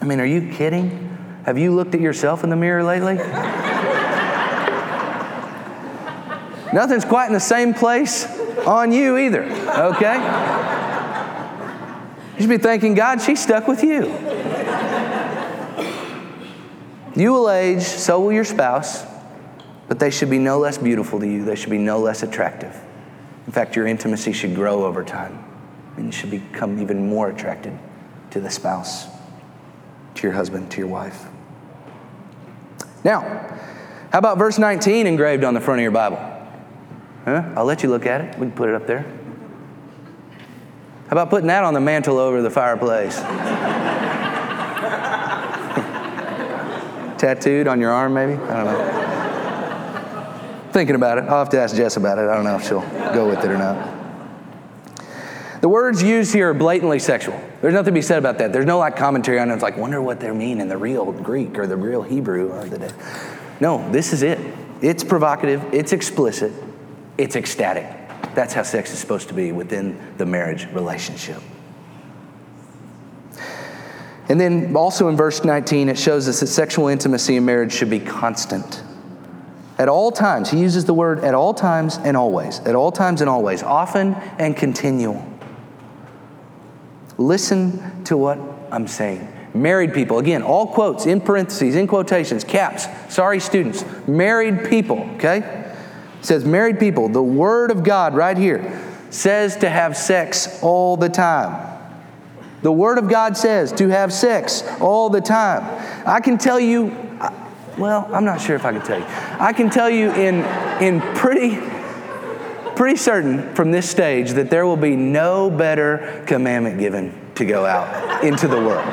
[0.00, 1.16] I mean, are you kidding?
[1.44, 3.14] Have you looked at yourself in the mirror lately?
[6.72, 8.26] Nothing's quite in the same place
[8.66, 10.16] on you either, okay?
[12.36, 14.04] You should be thanking God she stuck with you.
[17.16, 19.04] You will age, so will your spouse,
[19.88, 21.44] but they should be no less beautiful to you.
[21.44, 22.78] They should be no less attractive.
[23.46, 25.47] In fact, your intimacy should grow over time.
[25.98, 27.76] And you should become even more attracted
[28.30, 29.06] to the spouse,
[30.14, 31.26] to your husband, to your wife.
[33.04, 33.20] Now,
[34.12, 36.18] how about verse 19 engraved on the front of your Bible?
[37.24, 37.52] Huh?
[37.56, 38.38] I'll let you look at it.
[38.38, 39.02] We can put it up there.
[41.08, 43.16] How about putting that on the mantle over the fireplace?
[47.18, 48.34] Tattooed on your arm, maybe?
[48.34, 49.08] I don't know.
[50.72, 51.24] Thinking about it.
[51.24, 52.28] I'll have to ask Jess about it.
[52.28, 53.97] I don't know if she'll go with it or not.
[55.60, 57.40] The words used here are blatantly sexual.
[57.60, 58.52] There's nothing to be said about that.
[58.52, 59.54] There's no like commentary on it.
[59.54, 62.70] It's like, wonder what they mean in the real Greek or the real Hebrew of
[62.70, 62.92] the.
[63.60, 64.38] No, this is it.
[64.80, 66.52] It's provocative, it's explicit,
[67.16, 67.84] it's ecstatic.
[68.34, 71.42] That's how sex is supposed to be within the marriage relationship.
[74.28, 77.90] And then also in verse 19, it shows us that sexual intimacy in marriage should
[77.90, 78.82] be constant.
[79.78, 82.60] At all times, he uses the word at all times and always.
[82.60, 85.24] At all times and always, often and continual.
[87.18, 88.38] Listen to what
[88.70, 89.34] I'm saying.
[89.52, 92.86] Married people, again, all quotes in parentheses, in quotations, caps.
[93.12, 93.84] Sorry, students.
[94.06, 95.38] Married people, okay?
[95.38, 97.08] It says married people.
[97.08, 101.66] The Word of God right here says to have sex all the time.
[102.62, 105.64] The Word of God says to have sex all the time.
[106.06, 106.94] I can tell you,
[107.78, 109.06] well, I'm not sure if I can tell you.
[109.08, 110.44] I can tell you in,
[110.82, 111.56] in pretty,
[112.78, 117.66] pretty certain from this stage that there will be no better commandment given to go
[117.66, 118.86] out into the world.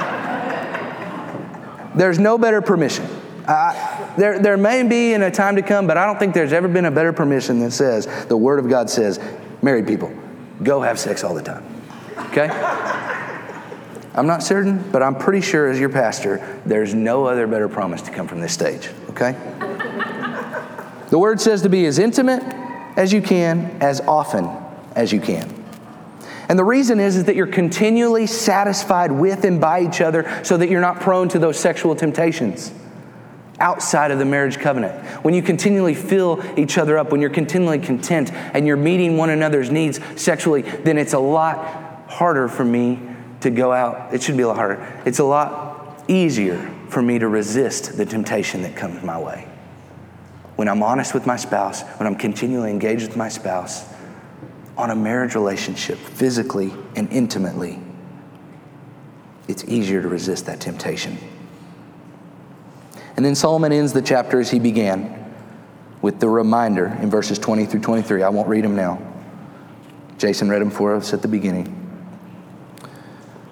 [1.96, 3.06] There's no better permission.
[4.18, 6.68] There, there may be in a time to come, but I don't think there's ever
[6.68, 9.20] been a better permission that says, the Word of God says,
[9.62, 10.12] married people,
[10.64, 11.64] go have sex all the time.
[12.32, 12.50] Okay?
[14.16, 18.02] I'm not certain, but I'm pretty sure as your pastor, there's no other better promise
[18.02, 18.90] to come from this stage.
[19.12, 19.34] Okay?
[21.12, 22.65] the Word says to be as intimate
[22.96, 24.50] as you can, as often
[24.96, 25.64] as you can.
[26.48, 30.58] And the reason is, is that you're continually satisfied with and by each other so
[30.58, 32.72] that you're not prone to those sexual temptations
[33.60, 34.94] outside of the marriage covenant.
[35.24, 39.30] When you continually fill each other up, when you're continually content and you're meeting one
[39.30, 43.00] another's needs sexually, then it's a lot harder for me
[43.42, 44.14] to go out.
[44.14, 45.02] It should be a lot harder.
[45.06, 49.48] It's a lot easier for me to resist the temptation that comes my way.
[50.56, 53.86] When I'm honest with my spouse, when I'm continually engaged with my spouse,
[54.78, 57.80] on a marriage relationship, physically and intimately,
[59.48, 61.18] it's easier to resist that temptation.
[63.16, 65.34] And then Solomon ends the chapter as he began
[66.02, 68.24] with the reminder in verses 20 through 23.
[68.24, 69.00] I won't read them now.
[70.18, 71.82] Jason read them for us at the beginning.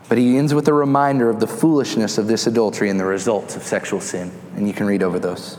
[0.09, 3.55] But he ends with a reminder of the foolishness of this adultery and the results
[3.55, 4.31] of sexual sin.
[4.55, 5.57] And you can read over those.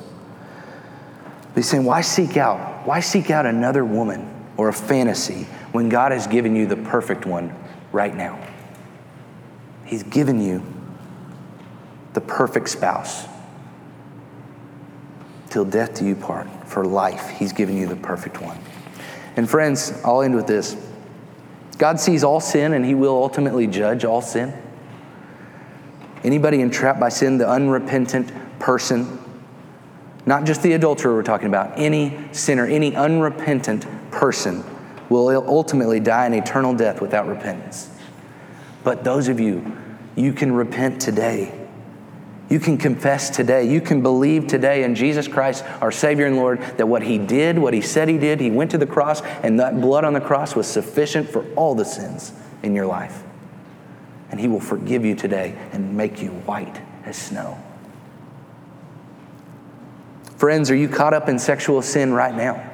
[1.55, 2.85] But he's saying, why seek out?
[2.85, 7.27] Why seek out another woman or a fantasy when God has given you the perfect
[7.27, 7.55] one
[7.93, 8.45] right now?
[9.85, 10.65] He's given you
[12.15, 13.29] the perfect spouse.
[15.51, 16.49] Till death do you part.
[16.67, 18.59] For life, He's given you the perfect one.
[19.37, 20.77] And friends, I'll end with this
[21.79, 24.53] God sees all sin and He will ultimately judge all sin.
[26.25, 29.21] Anybody entrapped by sin, the unrepentant person,
[30.27, 34.65] not just the adulterer we're talking about, any sinner, any unrepentant person
[35.09, 37.91] will ultimately die an eternal death without repentance.
[38.83, 39.77] But those of you,
[40.17, 41.61] you can repent today.
[42.49, 43.71] You can confess today.
[43.71, 47.59] You can believe today in Jesus Christ, our Savior and Lord, that what He did,
[47.59, 50.21] what He said He did, He went to the cross, and that blood on the
[50.21, 52.33] cross was sufficient for all the sins
[52.63, 53.23] in your life.
[54.31, 57.63] And He will forgive you today and make you white as snow.
[60.45, 62.71] Friends, are you caught up in sexual sin right now?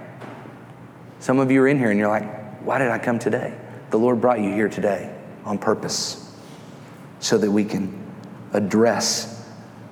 [1.20, 3.56] Some of you are in here and you're like, why did I come today?
[3.90, 6.36] The Lord brought you here today on purpose
[7.20, 7.96] so that we can
[8.54, 9.48] address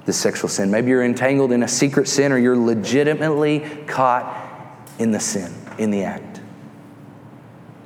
[0.06, 0.72] the sexual sin.
[0.72, 5.92] Maybe you're entangled in a secret sin or you're legitimately caught in the sin, in
[5.92, 6.40] the act.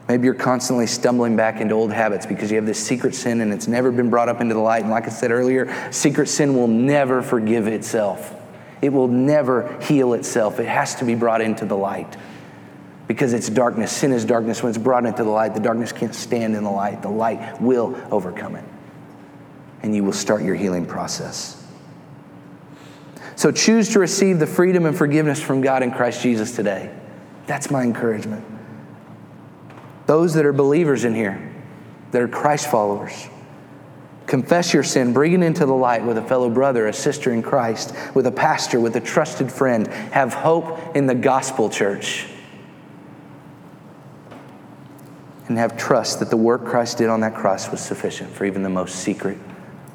[0.08, 3.52] Maybe you're constantly stumbling back into old habits because you have this secret sin and
[3.52, 4.84] it's never been brought up into the light.
[4.84, 8.38] And like I said earlier, secret sin will never forgive itself.
[8.82, 10.58] It will never heal itself.
[10.58, 12.16] It has to be brought into the light
[13.06, 13.92] because it's darkness.
[13.92, 14.62] Sin is darkness.
[14.62, 17.00] When it's brought into the light, the darkness can't stand in the light.
[17.00, 18.64] The light will overcome it.
[19.82, 21.64] And you will start your healing process.
[23.36, 26.94] So choose to receive the freedom and forgiveness from God in Christ Jesus today.
[27.46, 28.44] That's my encouragement.
[30.06, 31.52] Those that are believers in here,
[32.10, 33.28] that are Christ followers,
[34.32, 37.42] Confess your sin, bring it into the light with a fellow brother, a sister in
[37.42, 39.86] Christ, with a pastor, with a trusted friend.
[39.88, 42.26] Have hope in the gospel, church.
[45.48, 48.62] and have trust that the work Christ did on that cross was sufficient for even
[48.62, 49.36] the most secret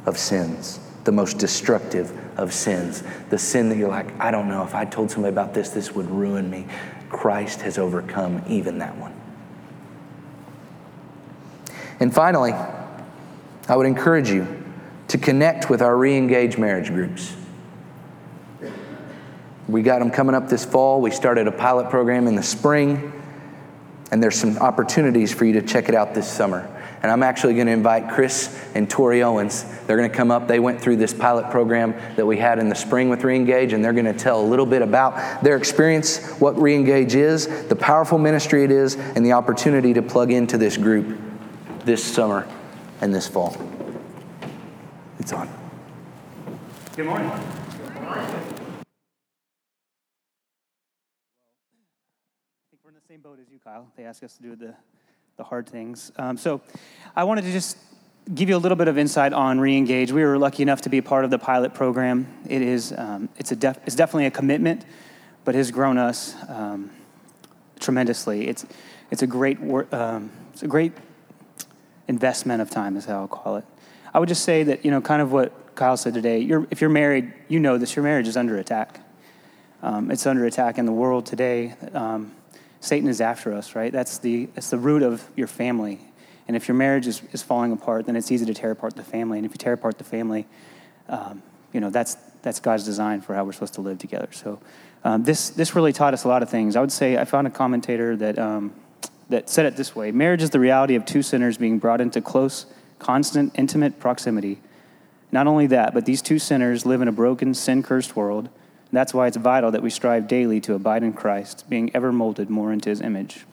[0.05, 4.61] of sins, the most destructive of sins, the sin that you're like, I don't know,
[4.61, 6.67] if I told somebody about this, this would ruin me.
[7.09, 9.19] Christ has overcome even that one.
[11.99, 12.53] And finally,
[13.69, 14.63] I would encourage you
[15.09, 17.35] to connect with our re engaged marriage groups.
[19.67, 21.01] We got them coming up this fall.
[21.01, 23.11] We started a pilot program in the spring,
[24.11, 26.73] and there's some opportunities for you to check it out this summer.
[27.03, 29.65] And I'm actually going to invite Chris and Tori Owens.
[29.85, 30.47] They're going to come up.
[30.47, 33.83] They went through this pilot program that we had in the spring with Reengage, and
[33.83, 38.17] they're going to tell a little bit about their experience, what Reengage is, the powerful
[38.17, 41.19] ministry it is, and the opportunity to plug into this group
[41.83, 42.47] this summer
[43.01, 43.55] and this fall.
[45.19, 45.49] It's on.
[46.95, 47.29] Good morning.
[47.29, 47.35] I
[52.69, 53.87] think we're in the same boat as you, Kyle.
[53.95, 54.73] They ask us to do the,
[55.37, 56.11] the hard things.
[56.17, 56.61] Um, so
[57.15, 57.77] I wanted to just
[58.33, 60.11] give you a little bit of insight on Reengage.
[60.11, 62.27] We were lucky enough to be part of the pilot program.
[62.49, 64.85] It is, um, it's, a def- it's definitely a commitment,
[65.45, 66.89] but has grown us um,
[67.79, 68.47] tremendously.
[68.47, 68.65] It's,
[69.11, 70.93] it's, a great wor- um, it's a great
[72.07, 73.65] investment of time, is how I'll call it.
[74.13, 76.81] I would just say that, you know, kind of what Kyle said today, you're, if
[76.81, 78.99] you're married, you know this, your marriage is under attack.
[79.83, 81.75] Um, it's under attack in the world today.
[81.93, 82.33] Um,
[82.79, 83.91] Satan is after us, right?
[83.91, 85.99] That's the, that's the root of your family.
[86.47, 89.03] And if your marriage is, is falling apart, then it's easy to tear apart the
[89.03, 89.37] family.
[89.37, 90.47] And if you tear apart the family,
[91.09, 91.43] um,
[91.73, 94.29] you know, that's, that's God's design for how we're supposed to live together.
[94.31, 94.59] So
[95.03, 96.75] um, this, this really taught us a lot of things.
[96.75, 98.73] I would say I found a commentator that, um,
[99.29, 102.21] that said it this way Marriage is the reality of two sinners being brought into
[102.21, 102.65] close,
[102.99, 104.59] constant, intimate proximity.
[105.31, 108.49] Not only that, but these two sinners live in a broken, sin cursed world.
[108.91, 112.49] That's why it's vital that we strive daily to abide in Christ, being ever molded
[112.49, 113.45] more into his image.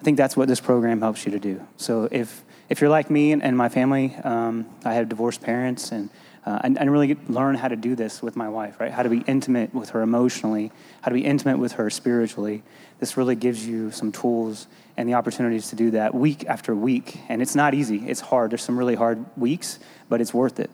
[0.00, 1.66] I think that's what this program helps you to do.
[1.76, 5.90] So if, if you're like me and, and my family, um, I have divorced parents,
[5.92, 6.08] and
[6.46, 8.92] uh, I, I really learn how to do this with my wife, right?
[8.92, 12.62] How to be intimate with her emotionally, how to be intimate with her spiritually.
[13.00, 17.18] This really gives you some tools and the opportunities to do that week after week.
[17.28, 18.52] And it's not easy, it's hard.
[18.52, 19.78] There's some really hard weeks,
[20.08, 20.70] but it's worth it.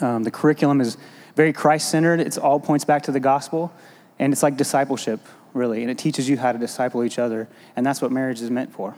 [0.00, 0.96] Um, the curriculum is
[1.36, 3.72] very Christ centered, it all points back to the gospel,
[4.18, 5.20] and it's like discipleship,
[5.54, 5.82] really.
[5.82, 8.72] And it teaches you how to disciple each other, and that's what marriage is meant
[8.72, 8.94] for.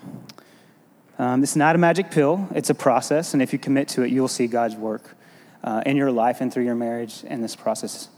[1.18, 4.10] Um, it's not a magic pill, it's a process, and if you commit to it,
[4.10, 5.14] you'll see God's work
[5.62, 8.08] uh, in your life and through your marriage in this process.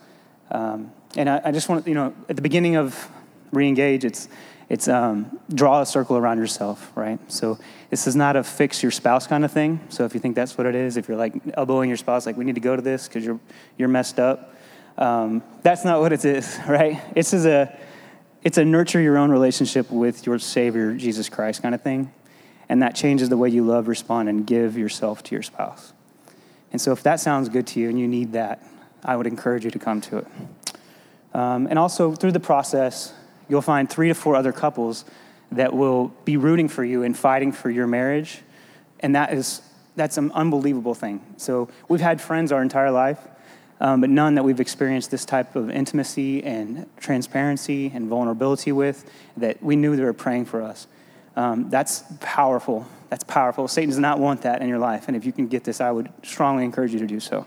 [0.51, 3.09] Um, and I, I, just want you know, at the beginning of
[3.53, 4.29] Reengage, it's,
[4.69, 7.19] it's um, draw a circle around yourself, right?
[7.31, 7.59] So
[7.91, 9.81] this is not a fix your spouse kind of thing.
[9.89, 12.37] So if you think that's what it is, if you're like elbowing your spouse, like
[12.37, 13.41] we need to go to this because you're,
[13.79, 14.55] you're messed up,
[14.99, 17.01] um, that's not what it is, right?
[17.15, 17.79] It's a,
[18.43, 22.13] it's a nurture your own relationship with your Savior, Jesus Christ kind of thing.
[22.69, 25.93] And that changes the way you love, respond, and give yourself to your spouse.
[26.73, 28.63] And so if that sounds good to you and you need that,
[29.05, 30.27] I would encourage you to come to it.
[31.33, 33.13] Um, and also through the process,
[33.49, 35.05] you'll find three to four other couples
[35.53, 38.41] that will be rooting for you and fighting for your marriage.
[39.01, 39.63] And that is,
[39.95, 41.21] that's an unbelievable thing.
[41.37, 43.19] So we've had friends our entire life,
[43.81, 49.09] um, but none that we've experienced this type of intimacy and transparency and vulnerability with
[49.37, 50.87] that we knew they were praying for us.
[51.37, 52.87] Um, that's powerful.
[53.11, 53.69] That's powerful.
[53.69, 55.07] Satan does not want that in your life.
[55.07, 57.47] And if you can get this, I would strongly encourage you to do so.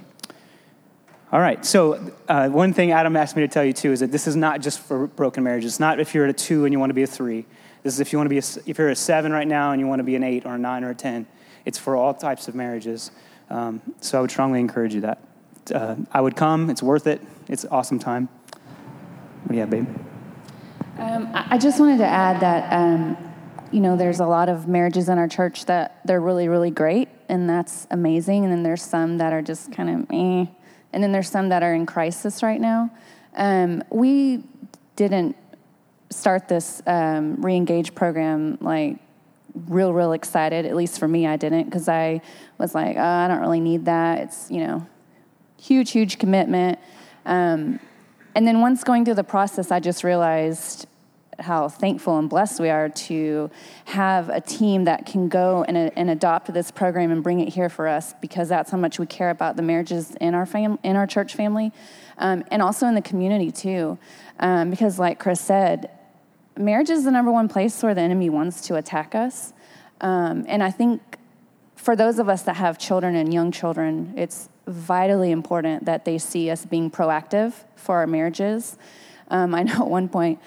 [1.32, 4.12] All right, so uh, one thing Adam asked me to tell you too is that
[4.12, 5.74] this is not just for broken marriages.
[5.74, 7.46] It's not if you're at a two and you want to be a three.
[7.84, 9.80] This is if you want to be a, if you're a seven right now and
[9.80, 11.28] you want to be an eight or a nine or a ten.
[11.66, 13.12] It's for all types of marriages.
[13.52, 15.20] Um, so I would strongly encourage you that.
[15.72, 16.68] Uh, I would come.
[16.72, 17.22] It's worth it.
[17.48, 18.28] It's awesome time.
[19.44, 19.88] What do you have, babe?
[20.98, 23.16] Um, I just wanted to add that, um,
[23.72, 27.08] you know, there's a lot of marriages in our church that they're really, really great,
[27.30, 28.46] and that's amazing.
[28.46, 30.46] And then there's some that are just kind of eh.
[30.94, 32.92] And then there's some that are in crisis right now.
[33.36, 34.44] Um, we
[34.96, 35.36] didn't
[36.10, 38.98] start this um, re-engage program like
[39.68, 40.66] real, real excited.
[40.66, 42.22] At least for me, I didn't because I
[42.58, 44.20] was like, oh, I don't really need that.
[44.20, 44.88] It's you know,
[45.62, 46.80] huge, huge commitment.
[47.26, 47.80] Um,
[48.36, 50.88] and then once going through the process, I just realized
[51.42, 53.50] how thankful and blessed we are to
[53.86, 57.70] have a team that can go and, and adopt this program and bring it here
[57.70, 60.96] for us because that's how much we care about the marriages in our fam- in
[60.96, 61.72] our church family
[62.18, 63.98] um, and also in the community too.
[64.40, 65.90] Um, because like chris said
[66.58, 69.54] marriage is the number one place where the enemy wants to attack us.
[70.02, 71.02] Um, and i think
[71.76, 76.18] for those of us that have children and young children it's vitally important that they
[76.18, 78.78] see us being proactive for our marriages.
[79.30, 80.40] Um, i know at one point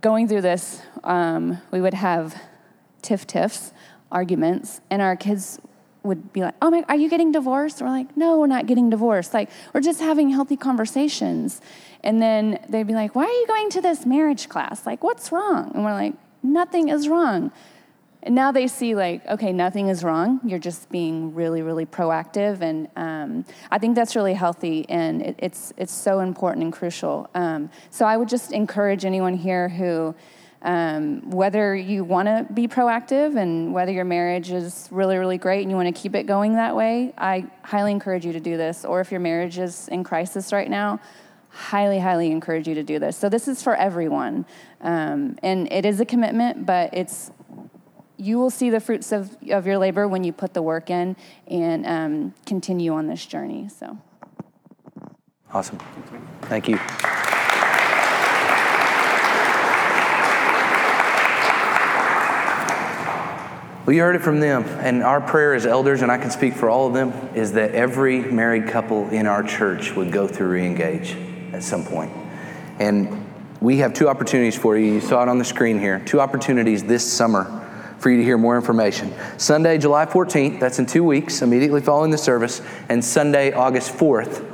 [0.00, 2.40] going through this, um, we would have
[3.02, 3.72] tiff tiffs,
[4.10, 5.60] arguments, and our kids
[6.02, 8.90] would be like, "Oh my, are you getting divorced?" we're like, "No, we're not getting
[8.90, 9.32] divorced.
[9.34, 11.60] Like, we're just having healthy conversations."
[12.02, 14.86] And then they'd be like, "Why are you going to this marriage class?
[14.86, 17.50] Like, what's wrong?" And we're like, "Nothing is wrong."
[18.24, 20.40] And now they see like, okay, nothing is wrong.
[20.44, 25.36] You're just being really, really proactive, and um, I think that's really healthy, and it,
[25.38, 27.28] it's it's so important and crucial.
[27.34, 30.14] Um, so I would just encourage anyone here who,
[30.62, 35.60] um, whether you want to be proactive and whether your marriage is really, really great
[35.60, 38.56] and you want to keep it going that way, I highly encourage you to do
[38.56, 38.86] this.
[38.86, 40.98] Or if your marriage is in crisis right now,
[41.50, 43.16] highly, highly encourage you to do this.
[43.16, 44.46] So this is for everyone,
[44.80, 47.30] um, and it is a commitment, but it's
[48.16, 51.16] you will see the fruits of, of your labor when you put the work in
[51.46, 53.68] and um, continue on this journey.
[53.68, 53.98] So,
[55.54, 55.78] Awesome.
[56.42, 56.80] Thank you.
[63.86, 64.64] Well, you heard it from them.
[64.64, 67.72] And our prayer as elders, and I can speak for all of them, is that
[67.72, 72.10] every married couple in our church would go through Reengage at some point.
[72.80, 73.24] And
[73.60, 74.94] we have two opportunities for you.
[74.94, 76.00] You saw it on the screen here.
[76.04, 77.63] Two opportunities this summer
[78.04, 79.10] for you to hear more information.
[79.38, 84.44] Sunday, July 14th, that's in two weeks, immediately following the service, and Sunday, August 4th,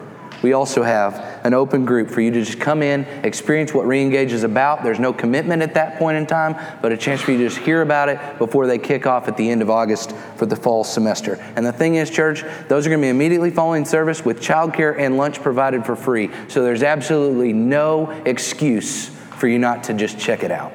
[0.41, 4.31] we also have an open group for you to just come in, experience what Reengage
[4.31, 4.85] is about.
[4.85, 7.59] There's no commitment at that point in time, but a chance for you to just
[7.59, 10.85] hear about it before they kick off at the end of August for the fall
[10.85, 11.35] semester.
[11.57, 14.97] And the thing is, church, those are going to be immediately following service with childcare
[14.97, 16.31] and lunch provided for free.
[16.47, 20.73] So there's absolutely no excuse for you not to just check it out.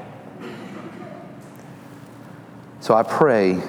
[2.86, 3.60] So I pray,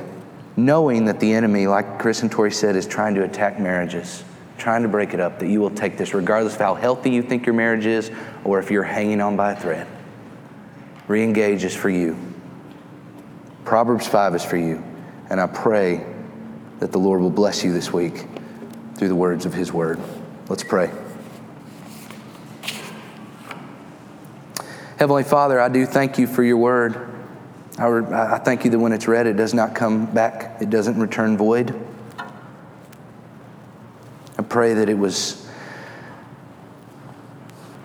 [0.58, 4.22] knowing that the enemy, like Chris and Tori said, is trying to attack marriages,
[4.58, 7.22] trying to break it up, that you will take this, regardless of how healthy you
[7.22, 8.10] think your marriage is
[8.44, 9.86] or if you're hanging on by a thread.
[11.08, 12.14] Reengage is for you.
[13.64, 14.84] Proverbs 5 is for you.
[15.30, 16.04] And I pray
[16.80, 18.26] that the Lord will bless you this week
[18.96, 19.98] through the words of His Word.
[20.50, 20.90] Let's pray.
[24.98, 27.15] Heavenly Father, I do thank you for your word.
[27.78, 30.98] I, I thank you that when it's read, it does not come back, it doesn't
[30.98, 31.74] return void.
[34.38, 35.46] I pray that it was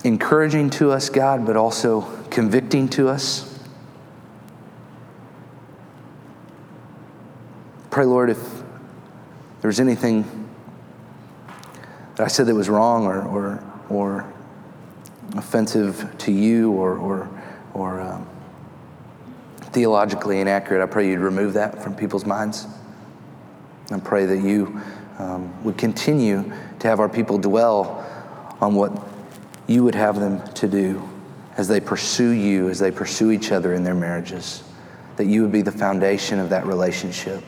[0.04, 3.48] encouraging to us, God, but also convicting to us.
[7.90, 8.40] Pray, Lord, if
[9.62, 10.48] there's anything
[12.16, 14.34] that I said that was wrong or, or, or
[15.36, 17.30] offensive to you or, or,
[17.74, 18.28] or um,
[19.72, 22.68] theologically inaccurate, I pray you'd remove that from people's minds.
[23.92, 24.82] I pray that you
[25.20, 28.06] um, would continue to have our people dwell
[28.62, 28.92] on what
[29.68, 31.08] you would have them to do
[31.58, 34.64] as they pursue you, as they pursue each other in their marriages.
[35.18, 37.44] That you would be the foundation of that relationship.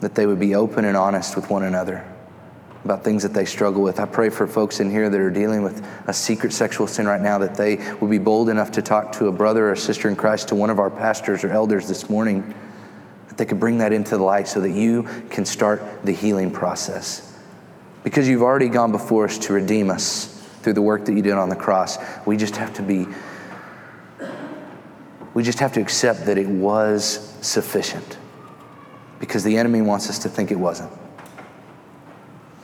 [0.00, 2.04] That they would be open and honest with one another
[2.86, 3.98] about things that they struggle with.
[3.98, 7.20] I pray for folks in here that are dealing with a secret sexual sin right
[7.20, 10.08] now that they will be bold enough to talk to a brother or a sister
[10.08, 12.54] in Christ, to one of our pastors or elders this morning,
[13.26, 16.50] that they could bring that into the light so that you can start the healing
[16.52, 17.36] process.
[18.04, 20.32] Because you've already gone before us to redeem us
[20.62, 23.06] through the work that you did on the cross, we just have to be,
[25.34, 28.16] we just have to accept that it was sufficient.
[29.18, 30.92] Because the enemy wants us to think it wasn't.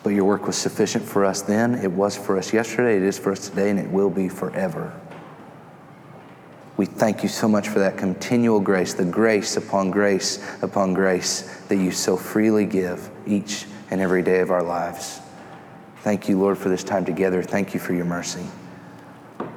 [0.02, 3.18] But your work was sufficient for us then, it was for us yesterday, it is
[3.18, 4.92] for us today, and it will be forever.
[6.76, 11.42] We thank you so much for that continual grace, the grace upon grace upon grace
[11.68, 15.20] that you so freely give each and every day of our lives.
[15.98, 17.42] Thank you, Lord, for this time together.
[17.42, 18.44] Thank you for your mercy.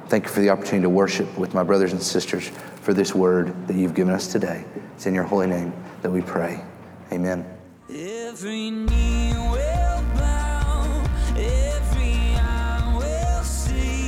[0.08, 2.48] Thank you for the opportunity to worship with my brothers and sisters
[2.82, 4.64] for this word that you've given us today.
[4.94, 5.72] It's in your holy name
[6.02, 6.62] that we pray.
[7.10, 7.44] Amen.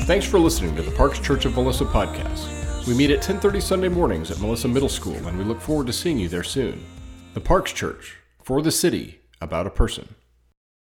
[0.08, 2.86] Thanks for listening to the Parks Church of Melissa podcast.
[2.86, 5.92] We meet at 10:30 Sunday mornings at Melissa Middle School and we look forward to
[5.92, 6.82] seeing you there soon.
[7.34, 10.14] The Parks Church, for the city, about a person.